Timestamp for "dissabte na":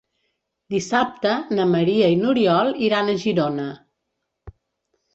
0.75-1.67